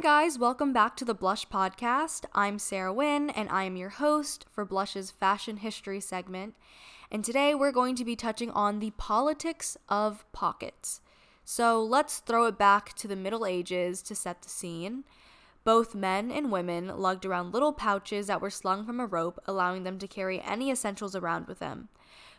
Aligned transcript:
guys, 0.00 0.38
welcome 0.38 0.72
back 0.72 0.96
to 0.96 1.04
the 1.04 1.12
Blush 1.12 1.46
Podcast. 1.48 2.24
I'm 2.34 2.58
Sarah 2.58 2.92
Wynn, 2.92 3.28
and 3.28 3.50
I 3.50 3.64
am 3.64 3.76
your 3.76 3.90
host 3.90 4.46
for 4.50 4.64
Blush's 4.64 5.10
Fashion 5.10 5.58
History 5.58 6.00
segment. 6.00 6.54
And 7.10 7.22
today 7.22 7.54
we're 7.54 7.70
going 7.70 7.96
to 7.96 8.04
be 8.04 8.16
touching 8.16 8.50
on 8.52 8.78
the 8.78 8.92
politics 8.92 9.76
of 9.90 10.24
pockets. 10.32 11.02
So 11.44 11.84
let's 11.84 12.20
throw 12.20 12.46
it 12.46 12.56
back 12.56 12.94
to 12.94 13.08
the 13.08 13.14
Middle 13.14 13.44
Ages 13.44 14.00
to 14.04 14.14
set 14.14 14.40
the 14.40 14.48
scene. 14.48 15.04
Both 15.64 15.94
men 15.94 16.30
and 16.30 16.50
women 16.50 16.98
lugged 16.98 17.26
around 17.26 17.52
little 17.52 17.74
pouches 17.74 18.28
that 18.28 18.40
were 18.40 18.48
slung 18.48 18.86
from 18.86 19.00
a 19.00 19.06
rope, 19.06 19.38
allowing 19.44 19.82
them 19.82 19.98
to 19.98 20.08
carry 20.08 20.40
any 20.40 20.70
essentials 20.70 21.14
around 21.14 21.46
with 21.46 21.58
them. 21.58 21.90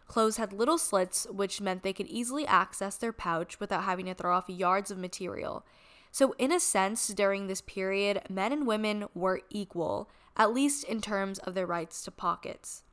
Clothes 0.07 0.37
had 0.37 0.51
little 0.51 0.79
slits, 0.79 1.27
which 1.29 1.61
meant 1.61 1.83
they 1.83 1.93
could 1.93 2.07
easily 2.07 2.47
access 2.47 2.97
their 2.97 3.13
pouch 3.13 3.59
without 3.59 3.83
having 3.83 4.07
to 4.07 4.15
throw 4.15 4.35
off 4.35 4.49
yards 4.49 4.89
of 4.89 4.97
material. 4.97 5.63
So, 6.11 6.35
in 6.37 6.51
a 6.51 6.59
sense, 6.59 7.07
during 7.07 7.47
this 7.47 7.61
period, 7.61 8.21
men 8.29 8.51
and 8.51 8.67
women 8.67 9.07
were 9.13 9.41
equal, 9.49 10.09
at 10.35 10.53
least 10.53 10.83
in 10.83 10.99
terms 10.99 11.39
of 11.39 11.53
their 11.53 11.65
rights 11.65 12.03
to 12.03 12.11
pockets. 12.11 12.83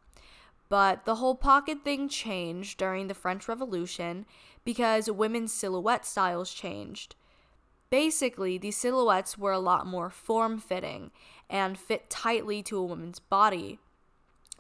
But 0.69 1.05
the 1.05 1.17
whole 1.17 1.35
pocket 1.35 1.79
thing 1.83 2.09
changed 2.09 2.79
during 2.79 3.09
the 3.09 3.15
French 3.15 3.49
Revolution 3.49 4.27
because 4.65 5.11
women's 5.11 5.53
silhouette 5.53 6.07
styles 6.07 6.53
changed. 6.53 7.17
Basically, 7.91 8.59
these 8.59 8.77
silhouettes 8.77 9.39
were 9.39 9.53
a 9.53 9.59
lot 9.59 9.87
more 9.87 10.11
form 10.11 10.59
fitting 10.59 11.11
and 11.49 11.79
fit 11.79 12.11
tightly 12.11 12.63
to 12.65 12.77
a 12.77 12.85
woman's 12.85 13.19
body. 13.19 13.79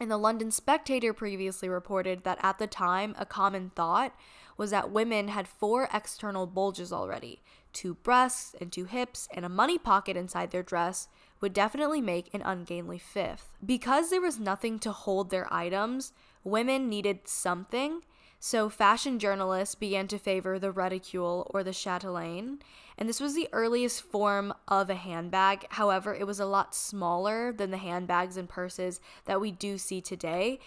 And 0.00 0.10
the 0.10 0.16
London 0.16 0.50
Spectator 0.50 1.12
previously 1.12 1.68
reported 1.68 2.24
that 2.24 2.38
at 2.42 2.58
the 2.58 2.66
time, 2.66 3.14
a 3.18 3.26
common 3.26 3.70
thought 3.74 4.14
was 4.56 4.70
that 4.70 4.90
women 4.90 5.28
had 5.28 5.46
four 5.46 5.88
external 5.92 6.46
bulges 6.46 6.92
already 6.92 7.42
two 7.72 7.94
breasts 7.94 8.54
and 8.60 8.72
two 8.72 8.84
hips, 8.84 9.28
and 9.32 9.44
a 9.44 9.48
money 9.48 9.78
pocket 9.78 10.16
inside 10.16 10.50
their 10.50 10.62
dress 10.62 11.08
would 11.40 11.52
definitely 11.52 12.00
make 12.00 12.32
an 12.34 12.42
ungainly 12.42 12.98
fifth. 12.98 13.54
Because 13.64 14.10
there 14.10 14.20
was 14.20 14.40
nothing 14.40 14.78
to 14.80 14.92
hold 14.92 15.30
their 15.30 15.52
items, 15.52 16.12
women 16.44 16.88
needed 16.88 17.20
something, 17.26 18.02
so 18.40 18.68
fashion 18.68 19.18
journalists 19.18 19.74
began 19.74 20.06
to 20.08 20.18
favor 20.18 20.58
the 20.58 20.70
reticule 20.70 21.50
or 21.52 21.64
the 21.64 21.72
chatelaine, 21.72 22.60
and 22.96 23.08
this 23.08 23.20
was 23.20 23.34
the 23.34 23.48
earliest 23.52 24.02
form 24.02 24.52
of 24.66 24.90
a 24.90 24.94
handbag. 24.94 25.66
However, 25.70 26.14
it 26.14 26.26
was 26.26 26.40
a 26.40 26.46
lot 26.46 26.74
smaller 26.74 27.52
than 27.52 27.70
the 27.70 27.76
handbags 27.78 28.36
and 28.36 28.48
purses 28.48 29.00
that 29.24 29.40
we 29.40 29.50
do 29.50 29.78
see 29.78 30.00
today. 30.00 30.60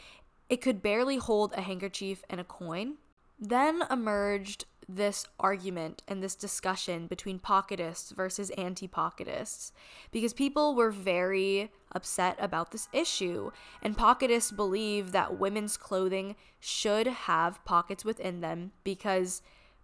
It 0.49 0.61
could 0.61 0.81
barely 0.81 1.17
hold 1.17 1.53
a 1.53 1.61
handkerchief 1.61 2.23
and 2.29 2.41
a 2.41 2.45
coin. 2.45 2.95
Then 3.39 3.83
emerged 3.89 4.65
this 4.95 5.25
argument 5.39 6.03
and 6.07 6.21
this 6.21 6.35
discussion 6.35 7.07
between 7.07 7.39
pocketists 7.39 8.13
versus 8.13 8.49
anti 8.51 8.87
pocketists 8.87 9.71
because 10.11 10.33
people 10.33 10.75
were 10.75 10.91
very 10.91 11.71
upset 11.91 12.37
about 12.39 12.71
this 12.71 12.87
issue. 12.93 13.51
And 13.81 13.97
pocketists 13.97 14.55
believe 14.55 15.11
that 15.11 15.39
women's 15.39 15.77
clothing 15.77 16.35
should 16.59 17.07
have 17.07 17.63
pockets 17.65 18.05
within 18.05 18.41
them 18.41 18.71
because 18.83 19.41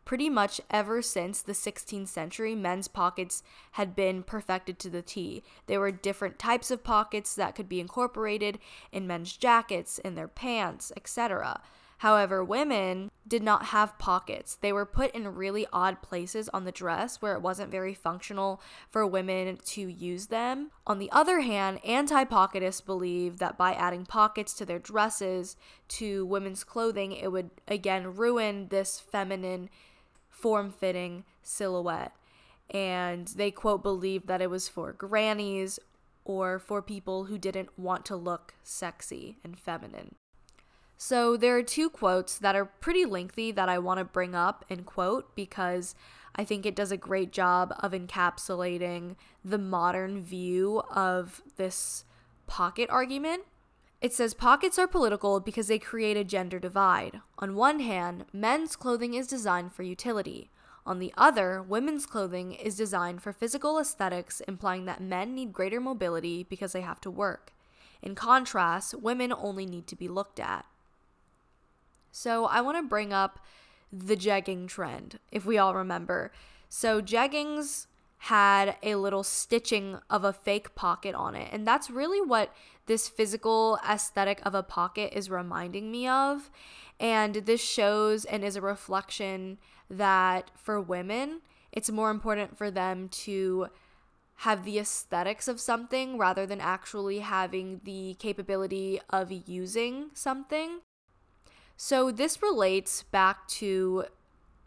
pretty 0.07 0.29
much 0.29 0.61
ever 0.71 1.01
since 1.01 1.41
the 1.41 1.51
16th 1.51 2.07
century, 2.07 2.55
men's 2.55 2.87
pockets 2.87 3.43
had 3.73 3.93
been 3.93 4.23
perfected 4.23 4.79
to 4.79 4.89
the 4.89 5.01
T. 5.01 5.43
There 5.65 5.81
were 5.81 5.91
different 5.91 6.39
types 6.39 6.71
of 6.71 6.81
pockets 6.81 7.35
that 7.35 7.55
could 7.55 7.67
be 7.67 7.81
incorporated 7.81 8.57
in 8.93 9.05
men's 9.05 9.35
jackets, 9.35 9.99
in 9.99 10.15
their 10.15 10.29
pants, 10.29 10.93
etc. 10.95 11.61
However, 11.97 12.43
women 12.43 13.09
did 13.27 13.41
not 13.41 13.65
have 13.65 13.97
pockets. 13.97 14.55
They 14.55 14.71
were 14.71 14.85
put 14.85 15.13
in 15.15 15.33
really 15.33 15.65
odd 15.73 16.01
places 16.01 16.47
on 16.49 16.63
the 16.63 16.71
dress 16.71 17.21
where 17.21 17.33
it 17.33 17.41
wasn't 17.41 17.71
very 17.71 17.93
functional 17.93 18.61
for 18.89 19.05
women 19.05 19.57
to 19.57 19.87
use 19.87 20.27
them. 20.27 20.71
On 20.85 20.99
the 20.99 21.11
other 21.11 21.41
hand, 21.41 21.83
anti 21.83 22.23
pocketists 22.23 22.85
believe 22.85 23.39
that 23.39 23.57
by 23.57 23.73
adding 23.73 24.05
pockets 24.05 24.53
to 24.55 24.65
their 24.65 24.79
dresses 24.79 25.55
to 25.89 26.25
women's 26.25 26.63
clothing, 26.63 27.11
it 27.11 27.31
would 27.31 27.49
again 27.67 28.15
ruin 28.15 28.67
this 28.69 28.99
feminine, 28.99 29.69
form 30.29 30.71
fitting 30.71 31.23
silhouette. 31.41 32.13
And 32.69 33.27
they 33.29 33.49
quote 33.49 33.81
believe 33.81 34.27
that 34.27 34.41
it 34.41 34.49
was 34.49 34.67
for 34.67 34.93
grannies 34.93 35.79
or 36.25 36.59
for 36.59 36.81
people 36.81 37.25
who 37.25 37.37
didn't 37.37 37.69
want 37.77 38.05
to 38.05 38.15
look 38.15 38.53
sexy 38.61 39.37
and 39.43 39.57
feminine. 39.57 40.15
So 40.97 41.37
there 41.37 41.55
are 41.55 41.63
two 41.63 41.89
quotes 41.89 42.39
that 42.39 42.55
are 42.55 42.65
pretty 42.65 43.05
lengthy 43.05 43.51
that 43.51 43.69
I 43.69 43.77
want 43.77 43.99
to 43.99 44.03
bring 44.03 44.33
up 44.33 44.65
and 44.69 44.85
quote 44.85 45.35
because 45.35 45.93
I 46.35 46.43
think 46.43 46.65
it 46.65 46.75
does 46.75 46.91
a 46.91 46.97
great 46.97 47.31
job 47.31 47.73
of 47.79 47.91
encapsulating 47.91 49.15
the 49.45 49.59
modern 49.59 50.21
view 50.21 50.81
of 50.89 51.41
this 51.57 52.03
pocket 52.47 52.89
argument. 52.89 53.43
It 54.01 54.13
says 54.13 54.33
pockets 54.33 54.77
are 54.77 54.87
political 54.87 55.39
because 55.39 55.67
they 55.67 55.79
create 55.79 56.17
a 56.17 56.23
gender 56.23 56.59
divide. 56.59 57.21
On 57.39 57.55
one 57.55 57.79
hand, 57.79 58.25
men's 58.33 58.75
clothing 58.75 59.13
is 59.13 59.27
designed 59.27 59.73
for 59.73 59.83
utility. 59.83 60.49
On 60.85 60.99
the 60.99 61.13
other, 61.17 61.61
women's 61.61 62.05
clothing 62.05 62.53
is 62.53 62.77
designed 62.77 63.21
for 63.21 63.33
physical 63.33 63.79
aesthetics, 63.79 64.41
implying 64.47 64.85
that 64.85 65.01
men 65.01 65.35
need 65.35 65.51
greater 65.51 65.81
mobility 65.81 66.43
because 66.43 66.71
they 66.71 66.81
have 66.81 67.01
to 67.01 67.11
work. 67.11 67.51
In 68.01 68.15
contrast, 68.15 68.93
women 68.95 69.33
only 69.33 69.65
need 69.65 69.87
to 69.87 69.95
be 69.95 70.07
looked 70.07 70.39
at. 70.39 70.65
So 72.17 72.45
I 72.45 72.61
want 72.61 72.77
to 72.77 72.89
bring 72.89 73.13
up 73.13 73.39
the 73.93 74.17
jegging 74.17 74.67
trend, 74.67 75.19
if 75.31 75.45
we 75.45 75.59
all 75.59 75.75
remember. 75.75 76.31
So 76.67 76.99
jeggings 76.99 77.85
had 78.17 78.75
a 78.81 78.95
little 78.95 79.23
stitching 79.23 79.99
of 80.09 80.23
a 80.23 80.33
fake 80.33 80.73
pocket 80.73 81.13
on 81.13 81.35
it. 81.35 81.47
And 81.51 81.65
that's 81.67 81.91
really 81.91 82.19
what 82.19 82.51
this 82.87 83.07
physical 83.07 83.77
aesthetic 83.87 84.41
of 84.43 84.55
a 84.55 84.63
pocket 84.63 85.13
is 85.15 85.29
reminding 85.29 85.91
me 85.91 86.07
of. 86.07 86.49
And 86.99 87.35
this 87.35 87.61
shows 87.61 88.25
and 88.25 88.43
is 88.43 88.55
a 88.55 88.61
reflection 88.61 89.59
that 89.87 90.49
for 90.55 90.81
women, 90.81 91.41
it's 91.71 91.91
more 91.91 92.09
important 92.09 92.57
for 92.57 92.71
them 92.71 93.09
to 93.09 93.67
have 94.37 94.65
the 94.65 94.79
aesthetics 94.79 95.47
of 95.47 95.59
something 95.59 96.17
rather 96.17 96.47
than 96.47 96.61
actually 96.61 97.19
having 97.19 97.81
the 97.83 98.15
capability 98.17 98.99
of 99.11 99.31
using 99.45 100.09
something. 100.15 100.79
So 101.77 102.11
this 102.11 102.41
relates 102.41 103.03
back 103.03 103.47
to 103.49 104.05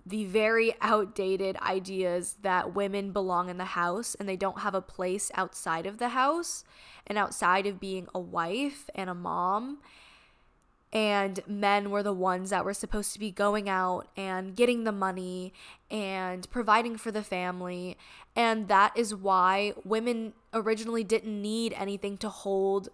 the 0.07 0.25
very 0.25 0.75
outdated 0.81 1.57
ideas 1.57 2.37
that 2.43 2.75
women 2.75 3.11
belong 3.11 3.49
in 3.51 3.59
the 3.59 3.65
house 3.65 4.15
and 4.15 4.29
they 4.29 4.37
don't 4.37 4.61
have 4.61 4.75
a 4.75 4.81
place 4.81 5.31
outside 5.35 5.87
of 5.87 5.99
the 5.99 6.11
house 6.11 6.65
and 7.07 7.19
outside 7.19 7.67
of 7.67 7.81
being 7.81 8.09
a 8.15 8.21
wife 8.21 8.89
and 8.95 9.11
a 9.11 9.15
mom. 9.15 9.79
And 10.93 11.41
men 11.47 11.91
were 11.91 12.03
the 12.03 12.13
ones 12.13 12.51
that 12.51 12.65
were 12.65 12.75
supposed 12.75 13.13
to 13.13 13.19
be 13.21 13.31
going 13.31 13.69
out 13.69 14.09
and 14.17 14.57
getting 14.57 14.85
the 14.85 14.93
money 14.93 15.53
and 15.91 16.51
providing 16.51 16.97
for 16.97 17.11
the 17.13 17.23
family. 17.23 17.97
And 18.35 18.69
that 18.69 18.97
is 18.97 19.15
why 19.15 19.75
women 19.85 20.33
originally 20.53 21.05
didn't 21.05 21.41
need 21.41 21.75
anything 21.77 22.17
to 22.19 22.29
hold 22.29 22.89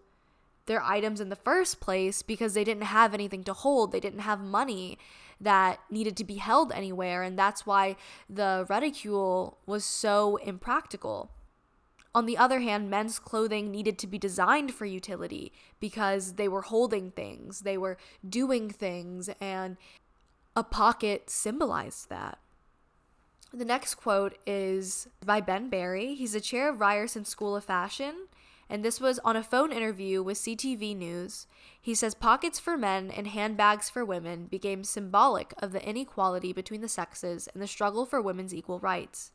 their 0.67 0.83
items 0.83 1.21
in 1.21 1.29
the 1.29 1.37
first 1.37 1.81
place 1.81 2.23
because 2.23 2.55
they 2.55 2.65
didn't 2.65 2.85
have 2.85 3.15
anything 3.15 3.45
to 3.45 3.53
hold. 3.53 3.93
They 3.93 4.01
didn't 4.01 4.21
have 4.21 4.41
money 4.41 4.99
that 5.41 5.81
needed 5.91 6.17
to 6.17 6.25
be 6.25 6.37
held 6.37 6.73
anywhere. 6.73 7.23
And 7.23 7.39
that's 7.39 7.67
why 7.67 7.97
the 8.29 8.67
reticule 8.69 9.59
was 9.67 9.85
so 9.85 10.37
impractical. 10.37 11.31
On 12.15 12.25
the 12.25 12.39
other 12.39 12.61
hand, 12.61 12.89
men's 12.89 13.19
clothing 13.19 13.71
needed 13.71 13.99
to 13.99 14.07
be 14.07 14.19
designed 14.19 14.73
for 14.73 14.87
utility 14.87 15.53
because 15.81 16.35
they 16.35 16.49
were 16.49 16.63
holding 16.63 17.11
things, 17.11 17.61
they 17.61 17.77
were 17.77 17.99
doing 18.27 18.71
things, 18.71 19.29
and 19.39 19.77
a 20.57 20.65
pocket 20.65 21.29
symbolized 21.29 22.09
that. 22.09 22.39
The 23.53 23.67
next 23.67 23.97
quote 23.97 24.39
is 24.47 25.09
by 25.25 25.43
Ben 25.43 25.69
Barry. 25.69 26.15
He's 26.15 26.33
the 26.33 26.41
chair 26.41 26.71
of 26.71 26.81
Ryerson 26.81 27.27
School 27.27 27.55
of 27.55 27.65
Fashion 27.65 28.29
and 28.69 28.85
this 28.85 29.01
was 29.01 29.19
on 29.21 29.37
a 29.37 29.43
phone 29.43 29.73
interview 29.73 30.23
with 30.23 30.39
CTV 30.39 30.97
News. 30.97 31.47
He 31.81 31.95
says 31.95 32.15
pockets 32.15 32.59
for 32.59 32.77
men 32.77 33.11
and 33.11 33.29
handbags 33.29 33.89
for 33.89 34.05
women 34.05 34.47
became 34.47 34.83
symbolic 34.83 35.55
of 35.59 35.73
the 35.73 35.89
inequality 35.89 36.53
between 36.53 36.81
the 36.81 36.89
sexes 36.89 37.49
and 37.53 37.63
the 37.63 37.69
struggle 37.69 38.05
for 38.05 38.21
women's 38.21 38.55
equal 38.55 38.81
rights. 38.81 39.33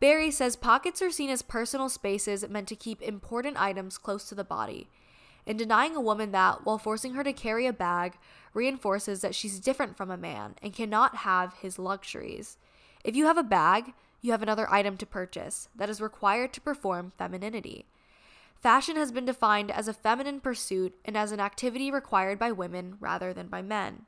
Barry 0.00 0.30
says 0.30 0.56
pockets 0.56 1.00
are 1.02 1.10
seen 1.10 1.30
as 1.30 1.42
personal 1.42 1.88
spaces 1.88 2.48
meant 2.48 2.68
to 2.68 2.76
keep 2.76 3.00
important 3.02 3.60
items 3.60 3.98
close 3.98 4.28
to 4.28 4.34
the 4.34 4.44
body. 4.44 4.88
And 5.46 5.58
denying 5.58 5.96
a 5.96 6.00
woman 6.00 6.32
that, 6.32 6.66
while 6.66 6.78
forcing 6.78 7.14
her 7.14 7.24
to 7.24 7.32
carry 7.32 7.66
a 7.66 7.72
bag, 7.72 8.18
reinforces 8.52 9.22
that 9.22 9.34
she's 9.34 9.60
different 9.60 9.96
from 9.96 10.10
a 10.10 10.16
man 10.16 10.56
and 10.62 10.74
cannot 10.74 11.16
have 11.16 11.54
his 11.54 11.78
luxuries. 11.78 12.58
If 13.02 13.16
you 13.16 13.24
have 13.24 13.38
a 13.38 13.42
bag, 13.42 13.94
you 14.20 14.32
have 14.32 14.42
another 14.42 14.70
item 14.70 14.96
to 14.98 15.06
purchase 15.06 15.68
that 15.74 15.88
is 15.88 16.00
required 16.00 16.52
to 16.52 16.60
perform 16.60 17.12
femininity. 17.16 17.86
Fashion 18.60 18.96
has 18.96 19.12
been 19.12 19.24
defined 19.24 19.70
as 19.70 19.86
a 19.86 19.92
feminine 19.94 20.40
pursuit 20.40 20.98
and 21.04 21.16
as 21.16 21.30
an 21.30 21.38
activity 21.38 21.90
required 21.90 22.38
by 22.38 22.50
women 22.50 22.96
rather 22.98 23.32
than 23.32 23.46
by 23.46 23.62
men. 23.62 24.06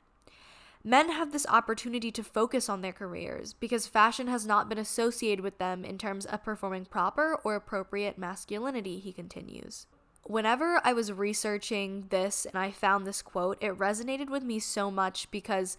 men 0.83 1.09
have 1.09 1.31
this 1.31 1.45
opportunity 1.47 2.11
to 2.11 2.23
focus 2.23 2.67
on 2.67 2.81
their 2.81 2.91
careers 2.91 3.53
because 3.53 3.87
fashion 3.87 4.27
has 4.27 4.45
not 4.45 4.67
been 4.67 4.77
associated 4.77 5.41
with 5.41 5.57
them 5.57 5.85
in 5.85 5.97
terms 5.97 6.25
of 6.25 6.43
performing 6.43 6.83
proper 6.85 7.35
or 7.43 7.55
appropriate 7.55 8.17
masculinity, 8.17 8.99
he 8.99 9.13
continues. 9.13 9.85
Whenever 10.23 10.81
I 10.83 10.91
was 10.93 11.11
researching 11.11 12.07
this 12.09 12.45
and 12.45 12.55
I 12.55 12.71
found 12.71 13.07
this 13.07 13.21
quote, 13.21 13.57
it 13.61 13.77
resonated 13.77 14.29
with 14.29 14.43
me 14.43 14.59
so 14.59 14.91
much 14.91 15.31
because 15.31 15.77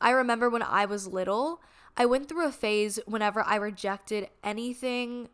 I 0.00 0.10
remember 0.10 0.48
when 0.48 0.62
I 0.62 0.84
was 0.86 1.06
little, 1.06 1.60
I 1.96 2.06
went 2.06 2.28
through 2.28 2.46
a 2.46 2.52
phase 2.52 2.98
whenever 3.06 3.42
I 3.42 3.56
rejected 3.56 4.28
anything 4.42 5.28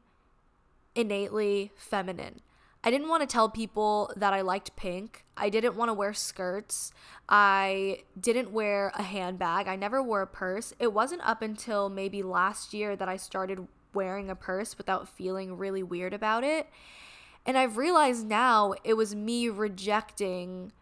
innately 0.94 1.72
feminine. 1.76 2.40
I 2.82 2.90
didn't 2.90 3.08
want 3.08 3.20
to 3.20 3.26
tell 3.26 3.50
people 3.50 4.10
that 4.16 4.32
I 4.32 4.40
liked 4.40 4.74
pink. 4.74 5.24
I 5.36 5.50
didn't 5.50 5.76
want 5.76 5.90
to 5.90 5.94
wear 5.94 6.14
skirts. 6.14 6.92
I 7.28 8.04
didn't 8.18 8.52
wear 8.52 8.90
a 8.94 9.02
handbag. 9.02 9.68
I 9.68 9.76
never 9.76 10.02
wore 10.02 10.22
a 10.22 10.26
purse. 10.26 10.72
It 10.78 10.94
wasn't 10.94 11.26
up 11.26 11.42
until 11.42 11.90
maybe 11.90 12.22
last 12.22 12.72
year 12.72 12.96
that 12.96 13.08
I 13.08 13.16
started 13.16 13.68
wearing 13.92 14.30
a 14.30 14.34
purse 14.34 14.78
without 14.78 15.08
feeling 15.08 15.58
really 15.58 15.82
weird 15.82 16.14
about 16.14 16.42
it. 16.42 16.68
And 17.44 17.58
I've 17.58 17.76
realized 17.76 18.26
now 18.26 18.74
it 18.82 18.94
was 18.94 19.14
me 19.14 19.48
rejecting 19.48 20.72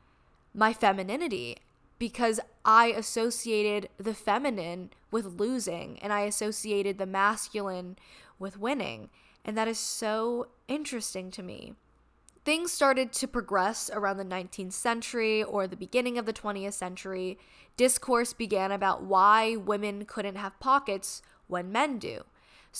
my 0.55 0.73
femininity 0.73 1.59
because 1.99 2.39
I 2.65 2.87
associated 2.87 3.89
the 3.97 4.15
feminine 4.15 4.91
with 5.11 5.41
losing 5.41 5.99
and 5.99 6.12
I 6.12 6.21
associated 6.21 6.99
the 6.99 7.06
masculine 7.06 7.97
with 8.39 8.59
winning. 8.59 9.11
And 9.45 9.56
that 9.56 9.67
is 9.67 9.79
so 9.79 10.49
interesting 10.69 11.31
to 11.33 11.43
me. 11.43 11.75
Things 12.49 12.73
started 12.73 13.12
to 13.12 13.29
progress 13.29 13.91
around 13.93 14.17
the 14.17 14.25
19th 14.25 14.73
century 14.73 15.43
or 15.43 15.67
the 15.67 15.77
beginning 15.77 16.17
of 16.17 16.25
the 16.25 16.33
20th 16.33 16.73
century. 16.73 17.39
Discourse 17.77 18.33
began 18.33 18.73
about 18.73 19.03
why 19.03 19.56
women 19.56 20.06
couldn't 20.06 20.37
have 20.37 20.59
pockets 20.59 21.21
when 21.47 21.71
men 21.71 21.99
do. 21.99 22.25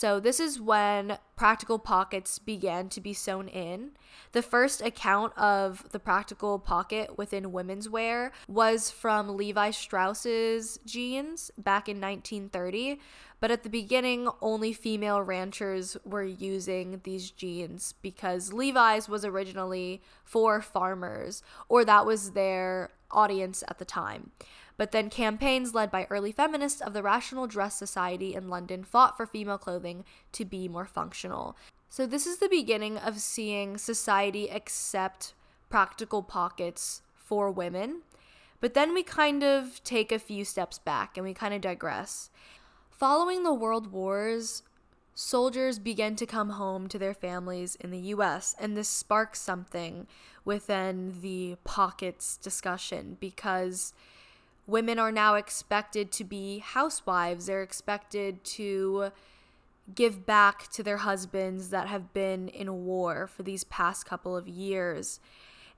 So, 0.01 0.21
this 0.21 0.39
is 0.39 0.61
when 0.61 1.19
practical 1.35 1.81
pockets 1.81 2.39
began 2.39 2.89
to 2.91 3.01
be 3.01 3.13
sewn 3.13 3.49
in. 3.49 3.97
The 4.31 4.43
first 4.43 4.81
account 4.81 5.37
of 5.37 5.91
the 5.91 5.99
practical 5.99 6.61
pocket 6.61 7.19
within 7.19 7.51
women's 7.51 7.89
wear 7.89 8.31
was 8.47 8.93
from 8.93 9.37
Levi 9.37 9.73
Strauss's 9.73 10.79
jeans 10.87 11.51
back 11.59 11.89
in 11.89 12.01
1930. 12.01 13.01
But 13.41 13.51
at 13.51 13.65
the 13.65 13.69
beginning, 13.69 14.29
only 14.41 14.73
female 14.73 15.21
ranchers 15.21 15.97
were 16.05 16.23
using 16.23 17.01
these 17.03 17.33
jeans 17.33 17.95
because 18.01 18.53
Levi's 18.53 19.09
was 19.09 19.25
originally 19.25 20.01
for 20.23 20.63
farmers, 20.63 21.43
or 21.69 21.85
that 21.85 22.07
was 22.07 22.31
their 22.31 22.91
audience 23.11 23.63
at 23.69 23.79
the 23.79 23.85
time. 23.85 24.31
But 24.77 24.93
then 24.93 25.11
campaigns 25.11 25.75
led 25.75 25.91
by 25.91 26.07
early 26.09 26.33
feminists 26.33 26.81
of 26.81 26.93
the 26.93 27.03
Rational 27.03 27.47
Dress 27.47 27.75
Society 27.75 28.35
in 28.35 28.49
London 28.49 28.85
fought 28.85 29.17
for 29.17 29.27
female 29.27 29.59
clothing 29.59 30.05
to 30.33 30.45
be 30.45 30.69
more 30.69 30.87
functional. 30.87 31.57
So, 31.89 32.07
this 32.07 32.27
is 32.27 32.39
the 32.39 32.49
beginning 32.49 32.99
of 32.99 33.19
seeing 33.19 33.79
society 33.79 34.51
accept 34.51 35.35
practical 35.71 36.23
pockets 36.23 37.03
for 37.17 37.51
women. 37.51 38.03
But 38.61 38.75
then 38.75 38.93
we 38.93 39.03
kind 39.03 39.43
of 39.43 39.83
take 39.85 40.13
a 40.13 40.19
few 40.19 40.45
steps 40.45 40.79
back 40.79 41.17
and 41.17 41.25
we 41.25 41.35
kind 41.35 41.55
of 41.55 41.61
digress. 41.61 42.31
Following 42.91 43.43
the 43.43 43.55
World 43.55 43.93
Wars, 43.93 44.63
soldiers 45.21 45.81
begin 45.81 46.15
to 46.15 46.25
come 46.25 46.51
home 46.51 46.87
to 46.87 46.97
their 46.97 47.13
families 47.13 47.77
in 47.81 47.91
the 47.91 47.99
US, 47.99 48.55
and 48.61 48.77
this 48.77 48.89
sparks 48.89 49.41
something 49.41 50.07
within 50.45 51.21
the 51.23 51.57
pockets 51.65 52.37
discussion 52.37 53.17
because 53.19 53.93
women 54.69 54.97
are 54.97 55.11
now 55.11 55.35
expected 55.35 56.13
to 56.13 56.23
be 56.23 56.61
housewives. 56.61 57.47
They're 57.47 57.65
expected 57.65 58.45
to 58.45 59.11
give 59.93 60.25
back 60.25 60.69
to 60.69 60.85
their 60.85 60.99
husbands 60.99 61.71
that 61.71 61.89
have 61.89 62.13
been 62.13 62.47
in 62.47 62.85
war 62.85 63.27
for 63.27 63.43
these 63.43 63.65
past 63.65 64.07
couple 64.07 64.37
of 64.37 64.47
years. 64.47 65.19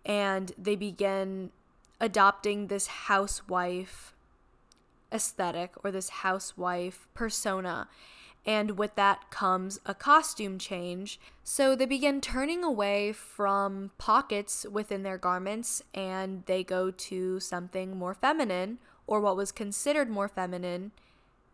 And 0.04 0.52
they 0.58 0.76
begin 0.76 1.50
adopting 1.98 2.66
this 2.66 2.88
housewife 2.88 4.12
aesthetic 5.10 5.72
or 5.82 5.90
this 5.90 6.10
housewife 6.10 7.08
persona. 7.14 7.88
And 8.46 8.78
with 8.78 8.94
that 8.94 9.30
comes 9.30 9.80
a 9.84 9.94
costume 9.94 10.58
change. 10.58 11.20
So 11.44 11.76
they 11.76 11.86
begin 11.86 12.20
turning 12.20 12.64
away 12.64 13.12
from 13.12 13.90
pockets 13.98 14.64
within 14.70 15.02
their 15.02 15.18
garments 15.18 15.82
and 15.94 16.44
they 16.46 16.64
go 16.64 16.90
to 16.90 17.38
something 17.40 17.96
more 17.96 18.14
feminine, 18.14 18.78
or 19.06 19.20
what 19.20 19.36
was 19.36 19.52
considered 19.52 20.08
more 20.08 20.28
feminine, 20.28 20.92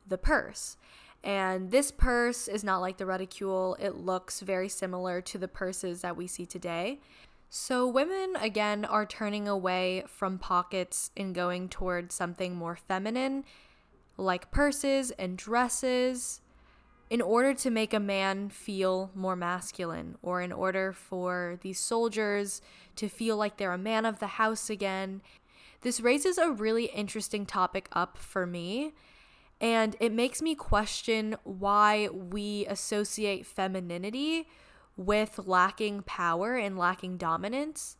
the 0.06 0.18
purse. 0.18 0.76
And 1.24 1.72
this 1.72 1.90
purse 1.90 2.46
is 2.46 2.62
not 2.62 2.78
like 2.78 2.98
the 2.98 3.06
reticule, 3.06 3.76
it 3.80 3.96
looks 3.96 4.40
very 4.40 4.68
similar 4.68 5.20
to 5.22 5.38
the 5.38 5.48
purses 5.48 6.02
that 6.02 6.16
we 6.16 6.28
see 6.28 6.46
today. 6.46 7.00
So, 7.48 7.86
women 7.86 8.34
again 8.40 8.84
are 8.84 9.06
turning 9.06 9.48
away 9.48 10.04
from 10.06 10.38
pockets 10.38 11.10
and 11.16 11.34
going 11.34 11.68
towards 11.68 12.14
something 12.14 12.54
more 12.54 12.76
feminine, 12.76 13.44
like 14.16 14.50
purses 14.50 15.10
and 15.12 15.38
dresses 15.38 16.40
in 17.08 17.20
order 17.20 17.54
to 17.54 17.70
make 17.70 17.94
a 17.94 18.00
man 18.00 18.48
feel 18.48 19.10
more 19.14 19.36
masculine 19.36 20.16
or 20.22 20.42
in 20.42 20.52
order 20.52 20.92
for 20.92 21.58
these 21.62 21.78
soldiers 21.78 22.60
to 22.96 23.08
feel 23.08 23.36
like 23.36 23.56
they're 23.56 23.72
a 23.72 23.78
man 23.78 24.04
of 24.04 24.18
the 24.18 24.26
house 24.26 24.68
again. 24.68 25.22
This 25.82 26.00
raises 26.00 26.36
a 26.36 26.50
really 26.50 26.86
interesting 26.86 27.46
topic 27.46 27.88
up 27.92 28.18
for 28.18 28.44
me. 28.46 28.92
And 29.60 29.96
it 30.00 30.12
makes 30.12 30.42
me 30.42 30.54
question 30.54 31.36
why 31.44 32.08
we 32.08 32.66
associate 32.66 33.46
femininity 33.46 34.48
with 34.96 35.38
lacking 35.46 36.02
power 36.02 36.56
and 36.56 36.76
lacking 36.76 37.16
dominance. 37.18 37.96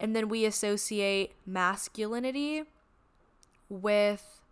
And 0.00 0.14
then 0.14 0.28
we 0.28 0.44
associate 0.44 1.34
masculinity 1.46 2.64
with 3.68 4.42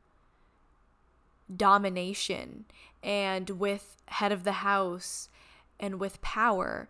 domination 1.55 2.65
and 3.07 3.49
with 3.51 3.97
head 4.09 4.33
of 4.33 4.45
the 4.45 4.53
house 4.53 5.31
and 5.79 6.01
with 6.01 6.21
power. 6.21 6.89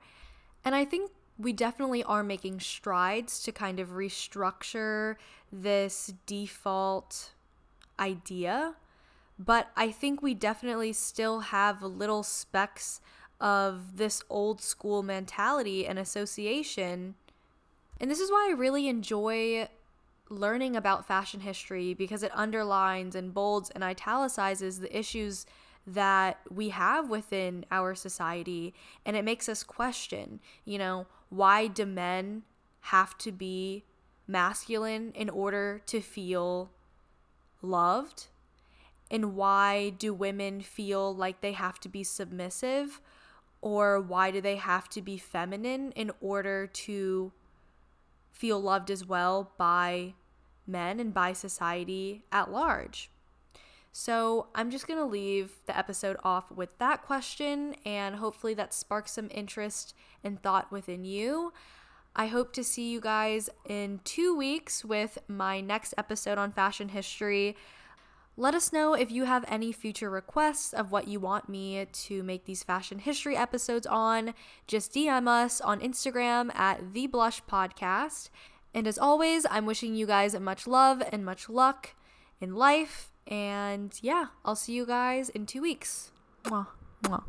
And 0.64 0.74
I 0.74 0.84
think 0.84 1.12
we 1.38 1.52
definitely 1.52 2.02
are 2.02 2.22
making 2.22 2.60
strides 2.60 3.42
to 3.42 3.52
kind 3.52 3.78
of 3.78 3.90
restructure 3.90 5.16
this 5.52 6.14
default 6.24 7.32
idea. 8.00 8.74
But 9.38 9.70
I 9.76 9.91
think 9.91 10.22
we 10.22 10.32
definitely 10.32 10.94
still 10.94 11.41
have 11.41 11.82
little 11.82 12.22
specks 12.22 13.02
of 13.38 13.98
this 13.98 14.22
old 14.31 14.62
school 14.62 15.02
mentality 15.02 15.86
and 15.86 15.98
association. 15.98 17.14
And 18.00 18.10
this 18.10 18.20
is 18.20 18.31
why 18.31 18.48
I 18.48 18.55
really 18.55 18.88
enjoy 18.88 19.69
learning 20.31 20.74
about 20.74 21.06
fashion 21.06 21.41
history 21.41 21.93
because 21.93 22.22
it 22.22 22.32
underlines 22.34 23.14
and 23.14 23.34
bolds 23.34 23.69
and 23.70 23.84
italicizes 23.84 24.81
the 24.81 24.98
issues 24.98 25.44
that 25.86 26.40
we 26.50 26.70
have 26.70 27.08
within 27.08 27.64
our 27.70 27.94
society 27.94 28.74
and 29.05 29.16
it 29.16 29.24
makes 29.24 29.48
us 29.48 29.62
question, 29.62 30.40
you 30.64 30.78
know, 30.78 31.06
why 31.28 31.66
do 31.69 31.86
men 31.86 32.43
have 32.81 33.16
to 33.19 33.31
be 33.31 33.84
masculine 34.26 35.12
in 35.14 35.31
order 35.31 35.81
to 35.86 36.00
feel 36.00 36.70
loved? 37.62 38.26
And 39.10 39.36
why 39.36 39.90
do 39.90 40.12
women 40.12 40.60
feel 40.60 41.14
like 41.14 41.40
they 41.40 41.52
have 41.52 41.78
to 41.81 41.88
be 41.88 42.02
submissive? 42.02 43.00
Or 43.60 44.00
why 44.00 44.31
do 44.32 44.40
they 44.40 44.56
have 44.56 44.88
to 44.90 45.02
be 45.02 45.16
feminine 45.16 45.93
in 45.93 46.10
order 46.20 46.66
to 46.66 47.32
feel 48.32 48.60
loved 48.60 48.90
as 48.90 49.06
well 49.06 49.52
by 49.56 50.14
men 50.66 50.98
and 50.98 51.14
by 51.14 51.32
society 51.32 52.24
at 52.32 52.50
large? 52.50 53.10
So 53.98 54.48
I'm 54.55 54.70
just 54.70 54.86
going 54.86 54.98
to 54.98 55.06
leave 55.06 55.53
the 55.65 55.74
episode 55.74 56.19
off 56.22 56.50
with 56.50 56.69
that 56.76 57.00
question, 57.00 57.74
and 57.86 58.17
hopefully 58.17 58.53
that 58.53 58.74
sparks 58.74 59.12
some 59.12 59.31
interest 59.31 59.94
and 60.22 60.38
thought 60.43 60.70
within 60.70 61.06
you. 61.06 61.55
I 62.15 62.26
hope 62.26 62.53
to 62.53 62.62
see 62.62 62.91
you 62.91 63.00
guys 63.00 63.48
in 63.67 64.00
two 64.05 64.36
weeks 64.36 64.84
with 64.84 65.17
my 65.29 65.62
next 65.62 65.94
episode 65.96 66.36
on 66.36 66.53
fashion 66.53 66.91
history. 66.91 67.56
Let 68.36 68.55
us 68.55 68.70
know 68.70 68.93
if 68.93 69.10
you 69.10 69.24
have 69.24 69.46
any 69.48 69.72
future 69.72 70.10
requests 70.10 70.74
of 70.74 70.93
what 70.93 71.08
you 71.08 71.19
want 71.19 71.48
me 71.48 71.86
to 71.91 72.22
make 72.22 72.44
these 72.44 72.62
fashion 72.62 72.98
history 72.98 73.34
episodes 73.34 73.86
on. 73.86 74.34
Just 74.67 74.93
DM 74.93 75.26
us 75.26 75.58
on 75.62 75.81
Instagram 75.81 76.55
at 76.55 76.93
The 76.93 77.06
Blush 77.06 77.43
Podcast. 77.44 78.29
And 78.74 78.86
as 78.86 78.98
always, 78.98 79.46
I'm 79.50 79.65
wishing 79.65 79.94
you 79.94 80.06
guys 80.06 80.38
much 80.38 80.67
love 80.67 81.03
and 81.10 81.24
much 81.24 81.48
luck 81.48 81.94
in 82.43 82.55
life 82.55 83.10
and 83.26 83.92
yeah, 84.02 84.26
I'll 84.44 84.56
see 84.56 84.72
you 84.72 84.86
guys 84.86 85.28
in 85.28 85.46
two 85.46 85.62
weeks. 85.62 86.10
Mwah, 86.44 86.68
mwah. 87.02 87.24